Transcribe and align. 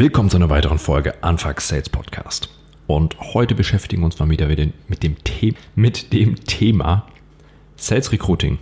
Willkommen 0.00 0.30
zu 0.30 0.36
einer 0.36 0.48
weiteren 0.48 0.78
Folge 0.78 1.24
Anfang 1.24 1.58
Sales 1.58 1.88
Podcast. 1.88 2.50
Und 2.86 3.18
heute 3.34 3.56
beschäftigen 3.56 4.02
wir 4.02 4.06
uns 4.06 4.20
mal 4.20 4.30
wieder 4.30 4.46
mit 4.46 5.02
dem, 5.02 5.16
The 5.26 5.56
mit 5.74 6.12
dem 6.12 6.36
Thema 6.44 7.08
Sales 7.74 8.12
Recruiting. 8.12 8.58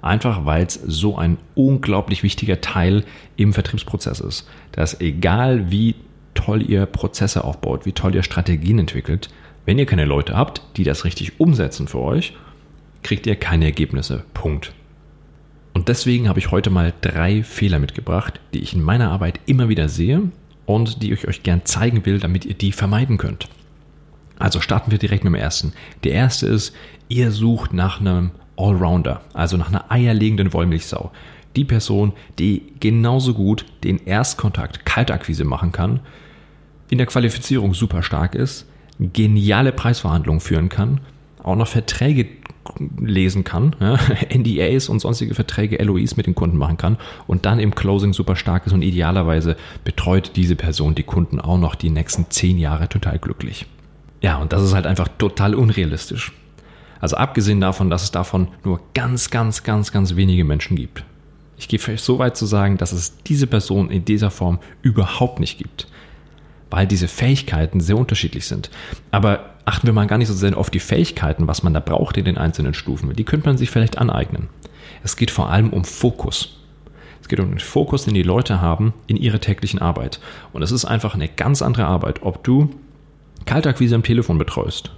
Einfach 0.00 0.46
weil 0.46 0.64
es 0.64 0.72
so 0.72 1.18
ein 1.18 1.36
unglaublich 1.54 2.22
wichtiger 2.22 2.62
Teil 2.62 3.04
im 3.36 3.52
Vertriebsprozess 3.52 4.20
ist. 4.20 4.48
Dass 4.72 4.98
egal 5.02 5.70
wie 5.70 5.94
toll 6.32 6.62
ihr 6.62 6.86
Prozesse 6.86 7.44
aufbaut, 7.44 7.84
wie 7.84 7.92
toll 7.92 8.14
ihr 8.14 8.22
Strategien 8.22 8.78
entwickelt, 8.78 9.28
wenn 9.66 9.78
ihr 9.78 9.84
keine 9.84 10.06
Leute 10.06 10.38
habt, 10.38 10.62
die 10.78 10.84
das 10.84 11.04
richtig 11.04 11.38
umsetzen 11.38 11.86
für 11.86 12.00
euch, 12.00 12.32
kriegt 13.02 13.26
ihr 13.26 13.36
keine 13.36 13.66
Ergebnisse. 13.66 14.24
Punkt. 14.32 14.72
Und 15.74 15.88
deswegen 15.88 16.30
habe 16.30 16.38
ich 16.38 16.50
heute 16.50 16.70
mal 16.70 16.94
drei 17.02 17.42
Fehler 17.42 17.78
mitgebracht, 17.78 18.40
die 18.54 18.60
ich 18.60 18.72
in 18.72 18.82
meiner 18.82 19.10
Arbeit 19.10 19.38
immer 19.44 19.68
wieder 19.68 19.90
sehe 19.90 20.30
und 20.66 21.02
die 21.02 21.12
ich 21.12 21.28
euch 21.28 21.42
gern 21.42 21.64
zeigen 21.64 22.06
will, 22.06 22.18
damit 22.18 22.44
ihr 22.44 22.54
die 22.54 22.72
vermeiden 22.72 23.18
könnt. 23.18 23.48
Also 24.38 24.60
starten 24.60 24.90
wir 24.90 24.98
direkt 24.98 25.24
mit 25.24 25.32
dem 25.32 25.40
ersten. 25.40 25.72
Der 26.04 26.12
erste 26.12 26.46
ist, 26.46 26.74
ihr 27.08 27.30
sucht 27.30 27.72
nach 27.72 28.00
einem 28.00 28.32
Allrounder, 28.56 29.22
also 29.34 29.56
nach 29.56 29.68
einer 29.68 29.90
eierlegenden 29.90 30.52
Wollmilchsau. 30.52 31.12
Die 31.56 31.64
Person, 31.64 32.12
die 32.38 32.72
genauso 32.80 33.34
gut 33.34 33.66
den 33.84 33.98
Erstkontakt 33.98 34.84
Kaltakquise 34.86 35.44
machen 35.44 35.72
kann, 35.72 36.00
in 36.90 36.98
der 36.98 37.06
Qualifizierung 37.06 37.74
super 37.74 38.02
stark 38.02 38.34
ist, 38.34 38.66
geniale 38.98 39.72
Preisverhandlungen 39.72 40.40
führen 40.40 40.68
kann, 40.68 41.00
auch 41.42 41.56
noch 41.56 41.68
Verträge 41.68 42.24
lesen 42.98 43.44
kann, 43.44 43.76
ja, 43.80 43.98
NDAs 44.34 44.88
und 44.88 45.00
sonstige 45.00 45.34
Verträge, 45.34 45.82
LOIs 45.82 46.16
mit 46.16 46.26
den 46.26 46.34
Kunden 46.34 46.56
machen 46.56 46.76
kann 46.76 46.96
und 47.26 47.46
dann 47.46 47.58
im 47.58 47.74
Closing 47.74 48.12
super 48.12 48.36
stark 48.36 48.66
ist 48.66 48.72
und 48.72 48.82
idealerweise 48.82 49.56
betreut 49.84 50.32
diese 50.36 50.56
Person 50.56 50.94
die 50.94 51.02
Kunden 51.02 51.40
auch 51.40 51.58
noch 51.58 51.74
die 51.74 51.90
nächsten 51.90 52.26
zehn 52.30 52.58
Jahre 52.58 52.88
total 52.88 53.18
glücklich. 53.18 53.66
Ja, 54.20 54.36
und 54.38 54.52
das 54.52 54.62
ist 54.62 54.74
halt 54.74 54.86
einfach 54.86 55.08
total 55.18 55.54
unrealistisch. 55.54 56.32
Also 57.00 57.16
abgesehen 57.16 57.60
davon, 57.60 57.90
dass 57.90 58.04
es 58.04 58.12
davon 58.12 58.48
nur 58.62 58.80
ganz, 58.94 59.30
ganz, 59.30 59.64
ganz, 59.64 59.90
ganz 59.90 60.14
wenige 60.14 60.44
Menschen 60.44 60.76
gibt. 60.76 61.04
Ich 61.58 61.66
gehe 61.66 61.80
vielleicht 61.80 62.04
so 62.04 62.20
weit 62.20 62.36
zu 62.36 62.46
sagen, 62.46 62.78
dass 62.78 62.92
es 62.92 63.18
diese 63.24 63.48
Person 63.48 63.90
in 63.90 64.04
dieser 64.04 64.30
Form 64.30 64.60
überhaupt 64.82 65.40
nicht 65.40 65.58
gibt 65.58 65.88
weil 66.72 66.86
diese 66.86 67.06
Fähigkeiten 67.06 67.80
sehr 67.80 67.98
unterschiedlich 67.98 68.46
sind. 68.46 68.70
Aber 69.10 69.50
achten 69.66 69.86
wir 69.86 69.92
mal 69.92 70.06
gar 70.06 70.18
nicht 70.18 70.28
so 70.28 70.34
sehr 70.34 70.56
auf 70.56 70.70
die 70.70 70.80
Fähigkeiten, 70.80 71.46
was 71.46 71.62
man 71.62 71.74
da 71.74 71.80
braucht 71.80 72.16
in 72.16 72.24
den 72.24 72.38
einzelnen 72.38 72.74
Stufen. 72.74 73.12
Die 73.14 73.24
könnte 73.24 73.46
man 73.46 73.58
sich 73.58 73.70
vielleicht 73.70 73.98
aneignen. 73.98 74.48
Es 75.04 75.16
geht 75.16 75.30
vor 75.30 75.50
allem 75.50 75.70
um 75.70 75.84
Fokus. 75.84 76.58
Es 77.20 77.28
geht 77.28 77.40
um 77.40 77.50
den 77.50 77.58
Fokus, 77.58 78.06
den 78.06 78.14
die 78.14 78.22
Leute 78.22 78.60
haben 78.62 78.94
in 79.06 79.18
ihrer 79.18 79.38
täglichen 79.38 79.80
Arbeit. 79.80 80.18
Und 80.52 80.62
es 80.62 80.72
ist 80.72 80.86
einfach 80.86 81.14
eine 81.14 81.28
ganz 81.28 81.60
andere 81.60 81.84
Arbeit, 81.84 82.22
ob 82.22 82.42
du 82.42 82.70
Kaltakquise 83.44 83.94
am 83.94 84.02
Telefon 84.02 84.38
betreust, 84.38 84.92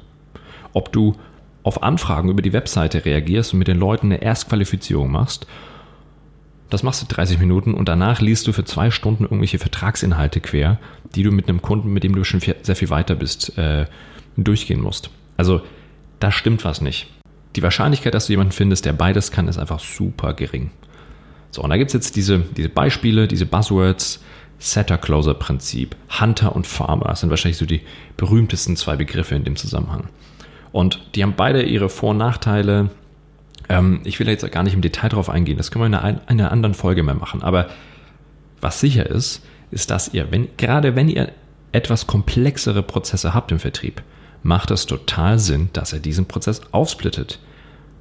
ob 0.72 0.92
du 0.92 1.16
auf 1.64 1.82
Anfragen 1.82 2.28
über 2.28 2.42
die 2.42 2.52
Webseite 2.52 3.04
reagierst 3.04 3.52
und 3.52 3.58
mit 3.58 3.68
den 3.68 3.78
Leuten 3.78 4.06
eine 4.06 4.22
Erstqualifizierung 4.22 5.10
machst 5.10 5.46
das 6.74 6.82
machst 6.82 7.00
du 7.02 7.06
30 7.06 7.38
Minuten 7.38 7.72
und 7.72 7.88
danach 7.88 8.20
liest 8.20 8.46
du 8.46 8.52
für 8.52 8.64
zwei 8.64 8.90
Stunden 8.90 9.22
irgendwelche 9.22 9.58
Vertragsinhalte 9.58 10.40
quer, 10.40 10.78
die 11.14 11.22
du 11.22 11.30
mit 11.30 11.48
einem 11.48 11.62
Kunden, 11.62 11.92
mit 11.92 12.02
dem 12.02 12.14
du 12.14 12.24
schon 12.24 12.40
sehr 12.40 12.76
viel 12.76 12.90
weiter 12.90 13.14
bist, 13.14 13.56
äh, 13.56 13.86
durchgehen 14.36 14.80
musst. 14.80 15.10
Also 15.36 15.62
da 16.20 16.32
stimmt 16.32 16.64
was 16.64 16.80
nicht. 16.80 17.06
Die 17.54 17.62
Wahrscheinlichkeit, 17.62 18.14
dass 18.14 18.26
du 18.26 18.32
jemanden 18.32 18.52
findest, 18.52 18.84
der 18.84 18.92
beides 18.92 19.30
kann, 19.30 19.46
ist 19.46 19.58
einfach 19.58 19.78
super 19.78 20.34
gering. 20.34 20.72
So, 21.52 21.62
und 21.62 21.70
da 21.70 21.76
gibt 21.76 21.90
es 21.90 21.94
jetzt 21.94 22.16
diese, 22.16 22.40
diese 22.40 22.68
Beispiele, 22.68 23.28
diese 23.28 23.46
Buzzwords, 23.46 24.20
Setter-Closer-Prinzip, 24.58 25.94
Hunter 26.20 26.56
und 26.56 26.66
Farmer. 26.66 27.06
Das 27.06 27.20
sind 27.20 27.30
wahrscheinlich 27.30 27.58
so 27.58 27.66
die 27.66 27.82
berühmtesten 28.16 28.76
zwei 28.76 28.96
Begriffe 28.96 29.36
in 29.36 29.44
dem 29.44 29.54
Zusammenhang. 29.54 30.08
Und 30.72 31.00
die 31.14 31.22
haben 31.22 31.34
beide 31.36 31.62
ihre 31.62 31.88
Vor- 31.88 32.10
und 32.10 32.16
Nachteile, 32.16 32.90
ähm, 33.68 34.00
ich 34.04 34.18
will 34.20 34.28
jetzt 34.28 34.50
gar 34.50 34.62
nicht 34.62 34.74
im 34.74 34.82
Detail 34.82 35.08
darauf 35.08 35.30
eingehen, 35.30 35.56
das 35.56 35.70
können 35.70 35.82
wir 35.82 35.86
in 35.86 35.94
einer, 35.94 36.20
einer 36.26 36.52
anderen 36.52 36.74
Folge 36.74 37.02
mehr 37.02 37.14
machen. 37.14 37.42
Aber 37.42 37.68
was 38.60 38.80
sicher 38.80 39.06
ist, 39.06 39.44
ist, 39.70 39.90
dass 39.90 40.12
ihr, 40.12 40.30
wenn, 40.30 40.48
gerade 40.56 40.96
wenn 40.96 41.08
ihr 41.08 41.32
etwas 41.72 42.06
komplexere 42.06 42.82
Prozesse 42.82 43.34
habt 43.34 43.50
im 43.52 43.58
Vertrieb, 43.58 44.02
macht 44.42 44.70
es 44.70 44.86
total 44.86 45.38
Sinn, 45.38 45.70
dass 45.72 45.92
ihr 45.92 46.00
diesen 46.00 46.26
Prozess 46.26 46.60
aufsplittet. 46.70 47.40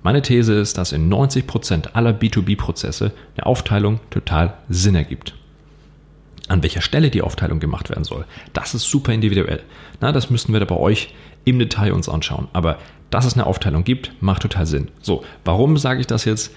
Meine 0.04 0.22
These 0.22 0.54
ist, 0.54 0.78
dass 0.78 0.92
in 0.92 1.12
90% 1.12 1.94
aller 1.94 2.12
B2B-Prozesse 2.12 3.14
eine 3.36 3.46
Aufteilung 3.46 4.02
total 4.10 4.54
Sinn 4.68 4.96
ergibt. 4.96 5.34
An 6.50 6.62
welcher 6.62 6.82
Stelle 6.82 7.10
die 7.10 7.22
Aufteilung 7.22 7.62
gemacht 7.62 7.90
werden 7.90 8.04
soll, 8.04 8.26
das 8.52 8.74
ist 8.74 8.84
super 8.84 9.14
individuell. 9.14 9.64
Na, 10.02 10.12
das 10.12 10.30
müssten 10.30 10.52
wir 10.52 10.60
da 10.60 10.66
bei 10.66 10.76
euch 10.76 11.14
im 11.46 11.58
Detail 11.58 11.94
uns 11.94 12.10
anschauen. 12.10 12.50
Aber 12.52 12.80
dass 13.14 13.26
es 13.26 13.36
eine 13.36 13.46
Aufteilung 13.46 13.84
gibt, 13.84 14.12
macht 14.22 14.42
total 14.42 14.66
Sinn. 14.66 14.88
So, 15.02 15.24
warum 15.46 15.78
sage 15.78 16.00
ich 16.00 16.08
das 16.08 16.26
jetzt? 16.26 16.52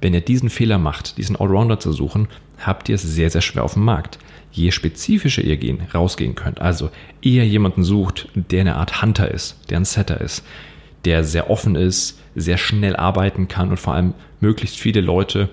Wenn 0.00 0.14
ihr 0.14 0.20
diesen 0.20 0.50
Fehler 0.50 0.78
macht, 0.78 1.16
diesen 1.16 1.36
Allrounder 1.36 1.78
zu 1.78 1.92
suchen, 1.92 2.26
habt 2.58 2.88
ihr 2.88 2.96
es 2.96 3.02
sehr, 3.02 3.30
sehr 3.30 3.40
schwer 3.40 3.62
auf 3.62 3.74
dem 3.74 3.84
Markt. 3.84 4.18
Je 4.50 4.72
spezifischer 4.72 5.42
ihr 5.42 5.56
gehen, 5.56 5.86
rausgehen 5.94 6.34
könnt, 6.34 6.60
also 6.60 6.90
eher 7.22 7.46
jemanden 7.46 7.84
sucht, 7.84 8.28
der 8.34 8.62
eine 8.62 8.74
Art 8.74 9.00
Hunter 9.00 9.30
ist, 9.30 9.58
der 9.70 9.78
ein 9.78 9.84
Setter 9.84 10.20
ist, 10.20 10.44
der 11.04 11.22
sehr 11.22 11.50
offen 11.50 11.76
ist, 11.76 12.18
sehr 12.34 12.58
schnell 12.58 12.96
arbeiten 12.96 13.46
kann 13.46 13.70
und 13.70 13.78
vor 13.78 13.94
allem 13.94 14.12
möglichst 14.40 14.76
viele 14.76 15.00
Leute 15.00 15.48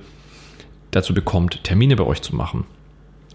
dazu 0.90 1.14
bekommt, 1.14 1.64
Termine 1.64 1.96
bei 1.96 2.06
euch 2.06 2.24
zu 2.24 2.36
machen. 2.36 2.66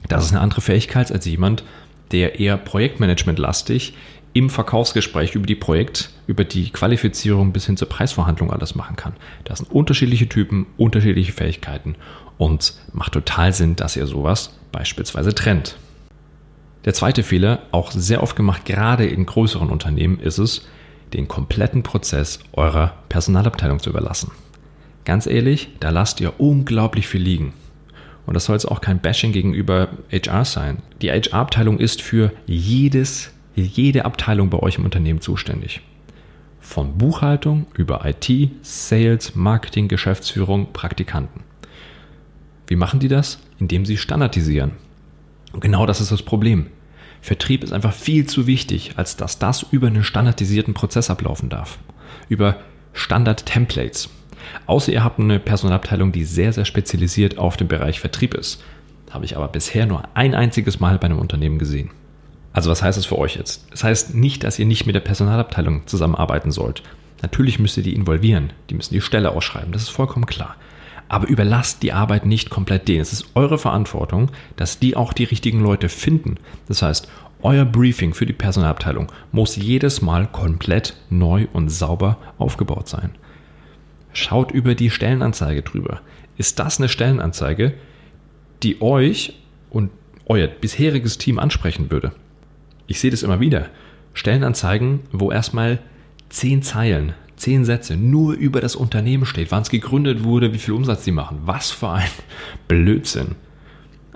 Das 0.09 0.25
ist 0.25 0.33
eine 0.33 0.41
andere 0.41 0.63
Fähigkeit 0.63 1.13
als 1.13 1.27
jemand, 1.27 1.63
der 2.11 2.41
eher 2.41 2.57
Projektmanagement-lastig 2.57 3.95
im 4.39 4.51
Verkaufsgespräch 4.51 5.35
über 5.35 5.47
die 5.47 5.57
Projekt, 5.57 6.11
über 6.29 6.45
die 6.45 6.71
Qualifizierung 6.71 7.53
bis 7.53 7.67
hin 7.67 7.77
zur 7.77 7.89
Preisverhandlung 7.89 8.53
alles 8.53 8.77
machen 8.77 8.95
kann. 8.95 9.15
Das 9.43 9.59
sind 9.59 9.73
unterschiedliche 9.73 10.29
Typen, 10.29 10.67
unterschiedliche 10.77 11.33
Fähigkeiten 11.33 11.97
und 12.37 12.75
macht 12.93 13.15
total 13.15 13.53
Sinn, 13.53 13.75
dass 13.75 13.97
ihr 13.97 14.07
sowas 14.07 14.57
beispielsweise 14.71 15.35
trennt. 15.35 15.77
Der 16.85 16.95
zweite 16.95 17.25
Fehler, 17.25 17.63
auch 17.73 17.91
sehr 17.91 18.23
oft 18.23 18.37
gemacht, 18.37 18.65
gerade 18.65 19.07
in 19.07 19.27
größeren 19.27 19.71
Unternehmen, 19.71 20.21
ist 20.21 20.39
es, 20.39 20.69
den 21.13 21.27
kompletten 21.27 21.83
Prozess 21.83 22.39
eurer 22.53 22.95
Personalabteilung 23.09 23.81
zu 23.81 23.91
überlassen. 23.91 24.31
Ganz 25.05 25.27
ehrlich, 25.27 25.71
da 25.81 25.91
lasst 25.91 26.21
ihr 26.21 26.39
unglaublich 26.39 27.09
viel 27.09 27.23
liegen. 27.23 27.55
Und 28.25 28.35
das 28.35 28.45
soll 28.45 28.55
jetzt 28.55 28.67
auch 28.67 28.81
kein 28.81 29.01
Bashing 29.01 29.33
gegenüber 29.33 29.89
HR 30.13 30.45
sein. 30.45 30.79
Die 31.03 31.11
HR-Abteilung 31.11 31.81
ist 31.81 32.03
für 32.03 32.31
jedes 32.47 33.33
jede 33.63 34.05
Abteilung 34.05 34.51
bei 34.51 34.59
euch 34.59 34.79
im 34.79 34.85
Unternehmen 34.85 35.21
zuständig. 35.21 35.81
Von 36.61 36.99
Buchhaltung 36.99 37.67
über 37.75 38.05
IT, 38.05 38.51
Sales, 38.63 39.35
Marketing, 39.35 39.89
Geschäftsführung, 39.89 40.73
Praktikanten. 40.73 41.43
Wie 42.67 42.77
machen 42.77 43.01
die 43.01 43.09
das? 43.09 43.39
Indem 43.59 43.87
sie 43.87 43.97
standardisieren. 43.97 44.73
Und 45.53 45.61
genau 45.61 45.87
das 45.87 46.01
ist 46.01 46.13
das 46.13 46.23
Problem. 46.23 46.67
Vertrieb 47.21 47.65
ist 47.65 47.73
einfach 47.73 47.93
viel 47.93 48.27
zu 48.27 48.47
wichtig, 48.47 48.93
als 48.97 49.17
dass 49.17 49.39
das 49.39 49.67
über 49.71 49.87
einen 49.87 50.05
standardisierten 50.05 50.75
Prozess 50.75 51.11
ablaufen 51.11 51.49
darf. 51.49 51.79
Über 52.29 52.57
Standard-Templates. 52.93 54.11
Außer 54.67 54.93
ihr 54.93 55.05
habt 55.05 55.19
eine 55.19 55.41
Personalabteilung, 55.41 56.13
die 56.13 56.25
sehr, 56.25 56.53
sehr 56.53 56.65
spezialisiert 56.65 57.39
auf 57.39 57.57
den 57.57 57.69
Bereich 57.69 58.01
Vertrieb 58.01 58.35
ist. 58.35 58.63
Habe 59.11 59.25
ich 59.25 59.37
aber 59.37 59.49
bisher 59.49 59.87
nur 59.87 60.05
ein 60.15 60.35
einziges 60.35 60.81
Mal 60.81 60.99
bei 60.99 61.07
einem 61.07 61.19
Unternehmen 61.19 61.59
gesehen. 61.59 61.91
Also 62.59 62.73
was 62.73 62.83
heißt 62.83 62.99
das 62.99 63.07
für 63.07 63.19
euch 63.19 63.37
jetzt? 63.37 63.69
Das 63.71 63.85
heißt 63.85 64.17
nicht, 64.17 64.43
dass 64.43 64.59
ihr 64.59 64.67
nicht 64.67 64.85
mit 64.85 64.97
der 64.97 65.01
Personalabteilung 65.01 65.87
zusammenarbeiten 65.87 66.51
sollt. 66.51 66.83
Natürlich 67.23 67.61
müsst 67.61 67.77
ihr 67.77 67.85
die 67.85 67.95
involvieren, 67.95 68.53
die 68.69 68.75
müssen 68.75 68.95
die 68.95 69.01
Stelle 69.01 69.31
ausschreiben, 69.31 69.71
das 69.71 69.83
ist 69.83 69.91
vollkommen 69.91 70.27
klar. 70.27 70.57
Aber 71.09 71.29
überlasst 71.29 71.85
die 71.85 71.93
Arbeit 71.93 72.27
nicht 72.27 72.51
komplett 72.51 72.89
denen. 72.89 73.01
Es 73.01 73.13
ist 73.13 73.27
eure 73.37 73.59
Verantwortung, 73.59 74.33
dass 74.57 74.81
die 74.81 74.97
auch 74.97 75.13
die 75.13 75.23
richtigen 75.23 75.61
Leute 75.61 75.89
finden. 75.89 76.35
Das 76.67 76.83
heißt, 76.83 77.09
euer 77.43 77.65
Briefing 77.65 78.13
für 78.13 78.27
die 78.27 78.33
Personalabteilung 78.33 79.07
muss 79.31 79.55
jedes 79.55 80.03
Mal 80.03 80.27
komplett 80.27 80.97
neu 81.11 81.47
und 81.53 81.69
sauber 81.69 82.19
aufgebaut 82.39 82.89
sein. 82.89 83.13
Schaut 84.13 84.51
über 84.51 84.75
die 84.75 84.91
Stellenanzeige 84.91 85.63
drüber. 85.63 86.01
Ist 86.37 86.59
das 86.59 86.81
eine 86.81 86.89
Stellenanzeige, 86.89 87.75
die 88.65 88.83
euch 88.83 89.39
und 89.71 89.93
euer 90.27 90.49
bisheriges 90.49 91.19
Team 91.19 91.39
ansprechen 91.39 91.93
würde? 91.93 92.11
Ich 92.89 92.99
sehe 92.99 93.13
das 93.13 93.23
immer 93.23 93.39
wieder. 93.39 93.69
Stellenanzeigen, 94.15 95.01
wo 95.13 95.31
erstmal 95.31 95.79
zehn 96.31 96.63
Zeilen, 96.63 97.15
zehn 97.37 97.65
Sätze 97.65 97.97
nur 97.97 98.33
über 98.33 98.61
das 98.61 98.75
Unternehmen 98.75 99.27
steht, 99.27 99.53
wann 99.53 99.63
es 99.63 99.71
gegründet 99.71 100.25
wurde, 100.25 100.53
wie 100.53 100.59
viel 100.59 100.75
Umsatz 100.75 101.05
sie 101.05 101.13
machen. 101.13 101.43
Was 101.45 101.71
für 101.71 101.91
ein 101.91 102.09
Blödsinn. 102.69 103.37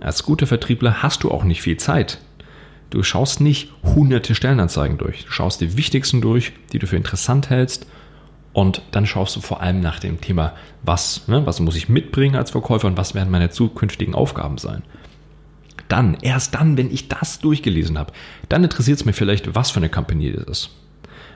Als 0.00 0.24
guter 0.24 0.48
Vertriebler 0.48 1.02
hast 1.02 1.22
du 1.22 1.30
auch 1.30 1.44
nicht 1.44 1.62
viel 1.62 1.76
Zeit. 1.76 2.18
Du 2.90 3.02
schaust 3.02 3.40
nicht 3.40 3.70
hunderte 3.84 4.34
Stellenanzeigen 4.34 4.98
durch. 4.98 5.24
Du 5.24 5.30
schaust 5.30 5.60
die 5.60 5.76
wichtigsten 5.76 6.20
durch, 6.20 6.52
die 6.72 6.78
du 6.78 6.86
für 6.86 6.96
interessant 6.96 7.48
hältst. 7.48 7.86
Und 8.52 8.82
dann 8.90 9.06
schaust 9.06 9.36
du 9.36 9.40
vor 9.40 9.62
allem 9.62 9.80
nach 9.80 9.98
dem 9.98 10.20
Thema, 10.20 10.54
was, 10.82 11.26
ne, 11.28 11.46
was 11.46 11.60
muss 11.60 11.76
ich 11.76 11.88
mitbringen 11.88 12.36
als 12.36 12.50
Verkäufer 12.50 12.86
und 12.86 12.98
was 12.98 13.14
werden 13.14 13.30
meine 13.30 13.50
zukünftigen 13.50 14.14
Aufgaben 14.14 14.58
sein. 14.58 14.82
Dann, 15.92 16.16
erst 16.22 16.54
dann, 16.54 16.78
wenn 16.78 16.90
ich 16.90 17.08
das 17.08 17.38
durchgelesen 17.40 17.98
habe, 17.98 18.14
dann 18.48 18.64
interessiert 18.64 18.98
es 18.98 19.04
mich 19.04 19.14
vielleicht, 19.14 19.54
was 19.54 19.70
für 19.70 19.76
eine 19.76 19.90
Company 19.90 20.32
das 20.32 20.44
ist. 20.44 20.70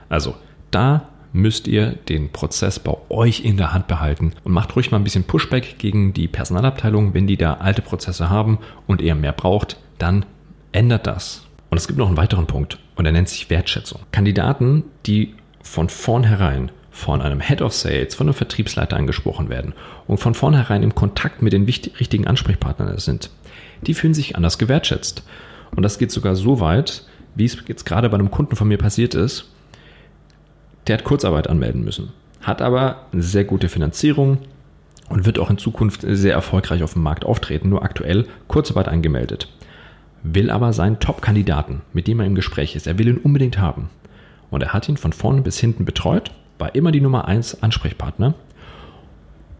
Also, 0.09 0.33
da 0.71 1.09
müsst 1.31 1.67
ihr 1.67 1.91
den 1.91 2.31
Prozess 2.31 2.79
bei 2.79 2.97
euch 3.09 3.41
in 3.41 3.57
der 3.57 3.71
Hand 3.71 3.85
behalten 3.85 4.33
und 4.43 4.53
macht 4.53 4.75
ruhig 4.75 4.89
mal 4.89 4.97
ein 4.97 5.03
bisschen 5.03 5.25
Pushback 5.25 5.77
gegen 5.77 6.11
die 6.11 6.27
Personalabteilung, 6.27 7.13
wenn 7.13 7.27
die 7.27 7.37
da 7.37 7.53
alte 7.57 7.83
Prozesse 7.83 8.31
haben 8.31 8.57
und 8.87 8.99
ihr 8.99 9.13
mehr 9.13 9.31
braucht, 9.31 9.77
dann 9.99 10.25
ändert 10.71 11.05
das. 11.05 11.45
Und 11.69 11.77
es 11.77 11.85
gibt 11.85 11.99
noch 11.99 12.07
einen 12.07 12.17
weiteren 12.17 12.47
Punkt 12.47 12.79
und 12.95 13.03
der 13.03 13.13
nennt 13.13 13.29
sich 13.29 13.51
Wertschätzung. 13.51 14.01
Kandidaten, 14.11 14.85
die 15.05 15.35
von 15.61 15.87
vornherein 15.87 16.71
von 16.97 17.21
einem 17.21 17.41
Head 17.41 17.61
of 17.61 17.73
Sales, 17.73 18.15
von 18.15 18.25
einem 18.25 18.33
Vertriebsleiter 18.33 18.97
angesprochen 18.97 19.49
werden 19.49 19.73
und 20.07 20.17
von 20.17 20.33
vornherein 20.33 20.81
im 20.81 20.95
Kontakt 20.95 21.43
mit 21.43 21.53
den 21.53 21.63
richtigen 21.63 22.25
Ansprechpartnern 22.25 22.97
sind, 22.97 23.29
die 23.83 23.93
fühlen 23.93 24.15
sich 24.15 24.35
anders 24.35 24.57
gewertschätzt. 24.57 25.21
Und 25.75 25.83
das 25.83 25.99
geht 25.99 26.11
sogar 26.11 26.35
so 26.35 26.59
weit, 26.59 27.03
wie 27.35 27.45
es 27.45 27.55
jetzt 27.67 27.85
gerade 27.85 28.09
bei 28.09 28.17
einem 28.17 28.31
Kunden 28.31 28.55
von 28.55 28.67
mir 28.67 28.79
passiert 28.79 29.13
ist. 29.13 29.51
Der 30.87 30.97
hat 30.97 31.03
Kurzarbeit 31.03 31.47
anmelden 31.47 31.83
müssen, 31.83 32.13
hat 32.41 32.63
aber 32.63 33.05
eine 33.13 33.21
sehr 33.21 33.43
gute 33.43 33.69
Finanzierung 33.69 34.39
und 35.07 35.25
wird 35.27 35.37
auch 35.37 35.51
in 35.51 35.59
Zukunft 35.59 36.01
sehr 36.01 36.33
erfolgreich 36.33 36.81
auf 36.81 36.93
dem 36.93 37.03
Markt 37.03 37.25
auftreten, 37.25 37.69
nur 37.69 37.83
aktuell 37.83 38.25
Kurzarbeit 38.47 38.87
angemeldet. 38.87 39.53
Will 40.23 40.49
aber 40.49 40.73
seinen 40.73 40.99
Top-Kandidaten, 40.99 41.83
mit 41.93 42.07
dem 42.07 42.19
er 42.19 42.25
im 42.25 42.33
Gespräch 42.33 42.75
ist, 42.75 42.87
er 42.87 42.97
will 42.97 43.07
ihn 43.07 43.17
unbedingt 43.17 43.59
haben. 43.59 43.91
Und 44.49 44.63
er 44.63 44.73
hat 44.73 44.89
ihn 44.89 44.97
von 44.97 45.13
vorne 45.13 45.41
bis 45.41 45.59
hinten 45.59 45.85
betreut, 45.85 46.31
war 46.59 46.75
immer 46.75 46.91
die 46.91 47.01
Nummer 47.01 47.27
1 47.27 47.61
Ansprechpartner. 47.63 48.33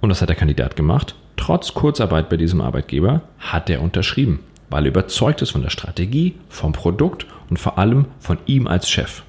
Und 0.02 0.10
das 0.10 0.22
hat 0.22 0.30
der 0.30 0.36
Kandidat 0.36 0.76
gemacht. 0.76 1.16
Trotz 1.36 1.74
Kurzarbeit 1.74 2.30
bei 2.30 2.38
diesem 2.38 2.62
Arbeitgeber 2.62 3.22
hat 3.40 3.70
er 3.70 3.82
unterschrieben, 3.82 4.40
weil 4.70 4.86
er 4.86 4.90
überzeugt 4.90 5.42
ist 5.42 5.52
von 5.52 5.62
der 5.62 5.70
Strategie, 5.70 6.36
vom 6.50 6.74
Produkt 6.74 7.28
und 7.50 7.58
vor 7.58 7.78
allem 7.78 8.06
von 8.20 8.38
ihm 8.46 8.68
als 8.68 8.90
Chef. 8.90 9.24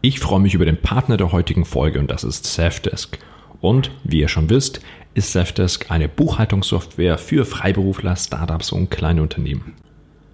Ich 0.00 0.18
freue 0.18 0.40
mich 0.40 0.54
über 0.54 0.64
den 0.64 0.80
Partner 0.80 1.16
der 1.16 1.30
heutigen 1.30 1.64
Folge 1.64 2.00
und 2.00 2.10
das 2.10 2.24
ist 2.24 2.44
Safdesk. 2.46 3.18
Und 3.60 3.92
wie 4.02 4.20
ihr 4.20 4.28
schon 4.28 4.50
wisst, 4.50 4.80
ist 5.14 5.32
Safdesk 5.32 5.90
eine 5.90 6.08
Buchhaltungssoftware 6.08 7.18
für 7.18 7.44
Freiberufler, 7.44 8.16
Startups 8.16 8.72
und 8.72 8.90
kleine 8.90 9.22
Unternehmen. 9.22 9.74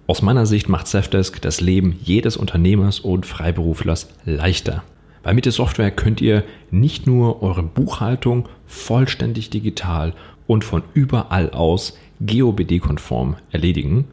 Aus 0.07 0.23
meiner 0.23 0.47
Sicht 0.47 0.69
macht 0.69 0.87
Safdesk 0.87 1.39
das 1.41 1.61
Leben 1.61 1.99
jedes 2.01 2.35
Unternehmers 2.35 2.99
und 2.99 3.27
Freiberuflers 3.27 4.09
leichter. 4.25 4.83
Weil 5.23 5.33
mit 5.33 5.45
der 5.45 5.51
Software 5.51 5.91
könnt 5.91 6.21
ihr 6.21 6.43
nicht 6.71 7.07
nur 7.07 7.43
eure 7.43 7.63
Buchhaltung 7.63 8.47
vollständig 8.65 9.49
digital 9.49 10.13
und 10.47 10.63
von 10.63 10.83
überall 10.93 11.51
aus 11.51 11.97
GOBD-konform 12.25 13.35
erledigen, 13.51 14.05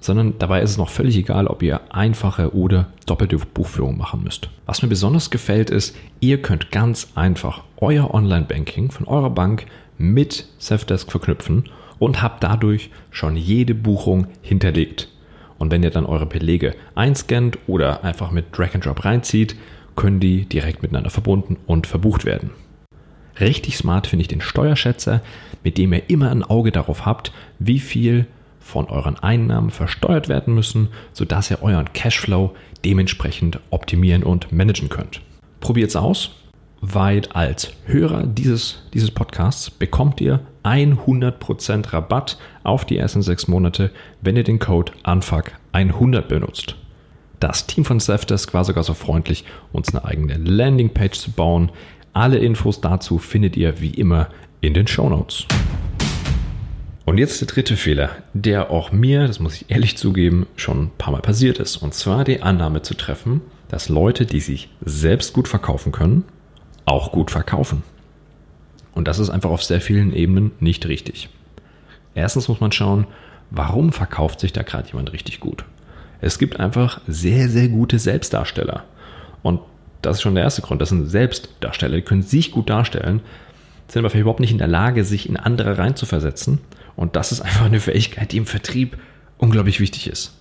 sondern 0.00 0.34
dabei 0.38 0.60
ist 0.60 0.70
es 0.70 0.76
noch 0.76 0.90
völlig 0.90 1.16
egal, 1.16 1.46
ob 1.46 1.62
ihr 1.62 1.80
einfache 1.94 2.54
oder 2.54 2.88
doppelte 3.06 3.38
Buchführung 3.38 3.96
machen 3.96 4.22
müsst. 4.22 4.50
Was 4.66 4.82
mir 4.82 4.88
besonders 4.88 5.30
gefällt 5.30 5.70
ist, 5.70 5.96
ihr 6.20 6.42
könnt 6.42 6.70
ganz 6.70 7.08
einfach 7.14 7.62
euer 7.78 8.12
Online-Banking 8.12 8.90
von 8.90 9.06
eurer 9.06 9.30
Bank 9.30 9.66
mit 9.96 10.46
Safdesk 10.58 11.10
verknüpfen 11.10 11.64
und 11.98 12.20
habt 12.20 12.42
dadurch 12.44 12.90
schon 13.10 13.36
jede 13.36 13.74
Buchung 13.74 14.26
hinterlegt. 14.42 15.08
Und 15.58 15.70
wenn 15.70 15.82
ihr 15.82 15.90
dann 15.90 16.04
eure 16.04 16.26
Belege 16.26 16.74
einscannt 16.94 17.58
oder 17.66 18.04
einfach 18.04 18.30
mit 18.30 18.46
Drag 18.56 18.74
and 18.74 18.84
Drop 18.84 19.04
reinzieht, 19.04 19.56
können 19.96 20.20
die 20.20 20.44
direkt 20.46 20.82
miteinander 20.82 21.10
verbunden 21.10 21.56
und 21.66 21.86
verbucht 21.86 22.24
werden. 22.24 22.50
Richtig 23.40 23.76
smart 23.76 24.06
finde 24.06 24.22
ich 24.22 24.28
den 24.28 24.40
Steuerschätzer, 24.40 25.20
mit 25.64 25.78
dem 25.78 25.92
ihr 25.92 26.08
immer 26.08 26.30
ein 26.30 26.44
Auge 26.44 26.72
darauf 26.72 27.04
habt, 27.04 27.32
wie 27.58 27.80
viel 27.80 28.26
von 28.60 28.86
euren 28.86 29.18
Einnahmen 29.18 29.70
versteuert 29.70 30.28
werden 30.28 30.54
müssen, 30.54 30.88
sodass 31.12 31.50
ihr 31.50 31.62
euren 31.62 31.92
Cashflow 31.92 32.54
dementsprechend 32.84 33.60
optimieren 33.70 34.22
und 34.22 34.52
managen 34.52 34.88
könnt. 34.88 35.20
Probiert 35.60 35.90
es 35.90 35.96
aus, 35.96 36.30
weil 36.80 37.22
als 37.32 37.72
Hörer 37.86 38.24
dieses, 38.24 38.82
dieses 38.92 39.10
Podcasts 39.10 39.70
bekommt 39.70 40.20
ihr 40.20 40.40
100% 40.64 41.92
Rabatt 41.92 42.38
auf 42.62 42.84
die 42.84 42.98
ersten 42.98 43.22
sechs 43.22 43.48
Monate, 43.48 43.90
wenn 44.22 44.36
ihr 44.36 44.44
den 44.44 44.58
Code 44.58 44.92
ANFAG100 45.02 46.22
benutzt. 46.22 46.76
Das 47.44 47.66
Team 47.66 47.84
von 47.84 48.00
Safdesk 48.00 48.54
war 48.54 48.64
sogar 48.64 48.84
so 48.84 48.94
freundlich, 48.94 49.44
uns 49.70 49.94
eine 49.94 50.06
eigene 50.06 50.38
Landingpage 50.38 51.18
zu 51.18 51.30
bauen. 51.30 51.70
Alle 52.14 52.38
Infos 52.38 52.80
dazu 52.80 53.18
findet 53.18 53.54
ihr 53.54 53.82
wie 53.82 53.90
immer 53.90 54.28
in 54.62 54.72
den 54.72 54.86
Show 54.86 55.10
Notes. 55.10 55.44
Und 57.04 57.18
jetzt 57.18 57.42
der 57.42 57.48
dritte 57.48 57.76
Fehler, 57.76 58.08
der 58.32 58.70
auch 58.70 58.92
mir, 58.92 59.26
das 59.26 59.40
muss 59.40 59.56
ich 59.56 59.70
ehrlich 59.70 59.98
zugeben, 59.98 60.46
schon 60.56 60.84
ein 60.84 60.90
paar 60.96 61.12
Mal 61.12 61.20
passiert 61.20 61.58
ist. 61.58 61.76
Und 61.76 61.92
zwar 61.92 62.24
die 62.24 62.40
Annahme 62.40 62.80
zu 62.80 62.94
treffen, 62.94 63.42
dass 63.68 63.90
Leute, 63.90 64.24
die 64.24 64.40
sich 64.40 64.70
selbst 64.82 65.34
gut 65.34 65.46
verkaufen 65.46 65.92
können, 65.92 66.24
auch 66.86 67.12
gut 67.12 67.30
verkaufen. 67.30 67.82
Und 68.94 69.06
das 69.06 69.18
ist 69.18 69.28
einfach 69.28 69.50
auf 69.50 69.62
sehr 69.62 69.82
vielen 69.82 70.14
Ebenen 70.14 70.52
nicht 70.60 70.86
richtig. 70.86 71.28
Erstens 72.14 72.48
muss 72.48 72.60
man 72.60 72.72
schauen, 72.72 73.06
warum 73.50 73.92
verkauft 73.92 74.40
sich 74.40 74.54
da 74.54 74.62
gerade 74.62 74.88
jemand 74.88 75.12
richtig 75.12 75.40
gut. 75.40 75.66
Es 76.24 76.38
gibt 76.38 76.58
einfach 76.58 77.00
sehr, 77.06 77.48
sehr 77.48 77.68
gute 77.68 77.98
Selbstdarsteller. 77.98 78.84
Und 79.42 79.60
das 80.00 80.16
ist 80.16 80.22
schon 80.22 80.34
der 80.34 80.44
erste 80.44 80.62
Grund. 80.62 80.80
Das 80.80 80.88
sind 80.88 81.06
Selbstdarsteller, 81.06 81.96
die 81.96 82.02
können 82.02 82.22
sich 82.22 82.50
gut 82.50 82.70
darstellen, 82.70 83.20
sind 83.88 84.00
aber 84.00 84.10
vielleicht 84.10 84.22
überhaupt 84.22 84.40
nicht 84.40 84.52
in 84.52 84.58
der 84.58 84.66
Lage, 84.66 85.04
sich 85.04 85.28
in 85.28 85.36
andere 85.36 85.76
reinzuversetzen 85.76 86.60
und 86.96 87.16
das 87.16 87.32
ist 87.32 87.40
einfach 87.40 87.66
eine 87.66 87.80
Fähigkeit, 87.80 88.32
die 88.32 88.38
im 88.38 88.46
Vertrieb 88.46 88.96
unglaublich 89.36 89.80
wichtig 89.80 90.08
ist. 90.08 90.34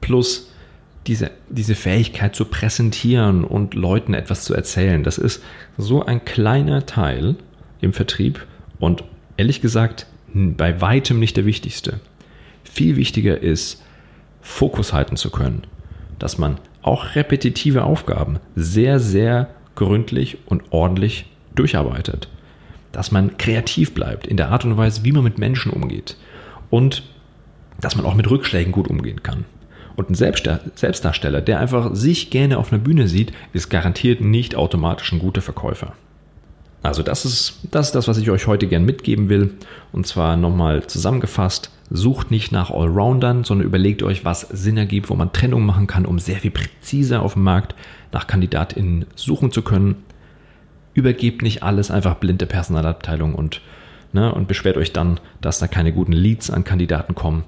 Plus 0.00 0.50
diese, 1.06 1.30
diese 1.48 1.74
Fähigkeit 1.74 2.36
zu 2.36 2.44
präsentieren 2.44 3.44
und 3.44 3.74
Leuten 3.74 4.14
etwas 4.14 4.44
zu 4.44 4.54
erzählen, 4.54 5.02
das 5.02 5.18
ist 5.18 5.42
so 5.78 6.04
ein 6.04 6.24
kleiner 6.24 6.86
Teil 6.86 7.36
im 7.80 7.92
Vertrieb 7.92 8.46
und 8.78 9.02
ehrlich 9.36 9.62
gesagt 9.62 10.06
bei 10.34 10.80
weitem 10.80 11.18
nicht 11.18 11.36
der 11.36 11.46
wichtigste. 11.46 12.00
Viel 12.64 12.96
wichtiger 12.96 13.40
ist, 13.40 13.82
Fokus 14.42 14.92
halten 14.92 15.16
zu 15.16 15.30
können, 15.30 15.62
dass 16.18 16.36
man 16.36 16.58
auch 16.82 17.14
repetitive 17.14 17.84
Aufgaben 17.84 18.38
sehr, 18.54 19.00
sehr 19.00 19.48
gründlich 19.74 20.38
und 20.46 20.64
ordentlich 20.70 21.26
durcharbeitet 21.54 22.28
dass 22.92 23.10
man 23.10 23.36
kreativ 23.38 23.94
bleibt 23.94 24.26
in 24.26 24.36
der 24.36 24.50
Art 24.50 24.64
und 24.64 24.76
Weise, 24.76 25.04
wie 25.04 25.12
man 25.12 25.24
mit 25.24 25.38
Menschen 25.38 25.72
umgeht 25.72 26.16
und 26.70 27.02
dass 27.80 27.96
man 27.96 28.06
auch 28.06 28.14
mit 28.14 28.30
Rückschlägen 28.30 28.72
gut 28.72 28.88
umgehen 28.88 29.22
kann. 29.22 29.44
Und 29.96 30.08
ein 30.08 30.14
Selbstdarsteller, 30.14 31.40
der 31.40 31.58
einfach 31.58 31.94
sich 31.94 32.30
gerne 32.30 32.58
auf 32.58 32.72
einer 32.72 32.80
Bühne 32.80 33.08
sieht, 33.08 33.32
ist 33.52 33.68
garantiert 33.68 34.20
nicht 34.20 34.54
automatisch 34.54 35.12
ein 35.12 35.18
guter 35.18 35.42
Verkäufer. 35.42 35.92
Also 36.82 37.02
das 37.02 37.24
ist, 37.24 37.60
das 37.70 37.86
ist 37.86 37.94
das, 37.94 38.08
was 38.08 38.18
ich 38.18 38.30
euch 38.30 38.46
heute 38.46 38.66
gern 38.66 38.84
mitgeben 38.84 39.28
will. 39.28 39.54
Und 39.92 40.06
zwar 40.06 40.36
nochmal 40.36 40.86
zusammengefasst, 40.86 41.70
sucht 41.94 42.30
nicht 42.30 42.52
nach 42.52 42.70
Allroundern, 42.70 43.44
sondern 43.44 43.66
überlegt 43.66 44.02
euch, 44.02 44.24
was 44.24 44.42
Sinn 44.42 44.76
ergibt, 44.76 45.10
wo 45.10 45.14
man 45.14 45.32
Trennung 45.32 45.64
machen 45.66 45.86
kann, 45.86 46.06
um 46.06 46.18
sehr 46.18 46.36
viel 46.36 46.50
präziser 46.50 47.22
auf 47.22 47.34
dem 47.34 47.42
Markt 47.42 47.74
nach 48.12 48.26
KandidatInnen 48.26 49.06
suchen 49.14 49.52
zu 49.52 49.62
können 49.62 49.96
übergebt 50.94 51.42
nicht 51.42 51.62
alles 51.62 51.90
einfach 51.90 52.16
blinde 52.16 52.46
Personalabteilung 52.46 53.34
und, 53.34 53.60
ne, 54.12 54.32
und 54.34 54.48
beschwert 54.48 54.76
euch 54.76 54.92
dann, 54.92 55.20
dass 55.40 55.58
da 55.58 55.66
keine 55.66 55.92
guten 55.92 56.12
Leads 56.12 56.50
an 56.50 56.64
Kandidaten 56.64 57.14
kommen. 57.14 57.44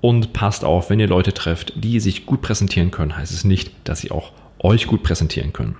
Und 0.00 0.32
passt 0.32 0.64
auf, 0.64 0.90
wenn 0.90 1.00
ihr 1.00 1.08
Leute 1.08 1.34
trefft, 1.34 1.72
die 1.76 2.00
sich 2.00 2.26
gut 2.26 2.42
präsentieren 2.42 2.90
können, 2.90 3.16
heißt 3.16 3.32
es 3.32 3.44
nicht, 3.44 3.72
dass 3.84 4.00
sie 4.00 4.10
auch 4.10 4.32
euch 4.58 4.86
gut 4.86 5.02
präsentieren 5.02 5.52
können. 5.52 5.76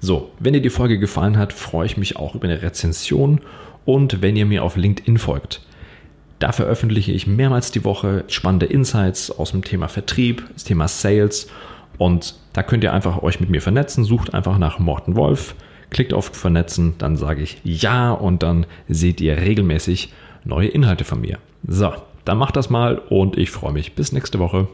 So, 0.00 0.32
wenn 0.38 0.52
dir 0.52 0.60
die 0.60 0.70
Folge 0.70 0.98
gefallen 0.98 1.38
hat, 1.38 1.52
freue 1.52 1.86
ich 1.86 1.96
mich 1.96 2.16
auch 2.16 2.34
über 2.34 2.44
eine 2.44 2.60
Rezension 2.60 3.40
und 3.84 4.22
wenn 4.22 4.36
ihr 4.36 4.44
mir 4.44 4.62
auf 4.64 4.76
LinkedIn 4.76 5.18
folgt. 5.18 5.62
Da 6.44 6.52
veröffentliche 6.52 7.10
ich 7.10 7.26
mehrmals 7.26 7.70
die 7.70 7.86
Woche 7.86 8.24
spannende 8.28 8.66
Insights 8.66 9.30
aus 9.30 9.52
dem 9.52 9.64
Thema 9.64 9.88
Vertrieb, 9.88 10.44
das 10.52 10.64
Thema 10.64 10.88
Sales 10.88 11.48
und 11.96 12.34
da 12.52 12.62
könnt 12.62 12.84
ihr 12.84 12.92
einfach 12.92 13.22
euch 13.22 13.40
mit 13.40 13.48
mir 13.48 13.62
vernetzen, 13.62 14.04
sucht 14.04 14.34
einfach 14.34 14.58
nach 14.58 14.78
Morten 14.78 15.16
Wolf, 15.16 15.54
klickt 15.88 16.12
auf 16.12 16.26
Vernetzen, 16.26 16.96
dann 16.98 17.16
sage 17.16 17.40
ich 17.40 17.62
Ja 17.64 18.12
und 18.12 18.42
dann 18.42 18.66
seht 18.90 19.22
ihr 19.22 19.38
regelmäßig 19.38 20.12
neue 20.44 20.68
Inhalte 20.68 21.04
von 21.04 21.22
mir. 21.22 21.38
So, 21.66 21.94
dann 22.26 22.36
macht 22.36 22.56
das 22.56 22.68
mal 22.68 22.98
und 22.98 23.38
ich 23.38 23.50
freue 23.50 23.72
mich. 23.72 23.94
Bis 23.94 24.12
nächste 24.12 24.38
Woche. 24.38 24.68